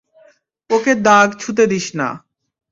[0.69, 2.07] ওকে দাগ ছুঁতে দিস না।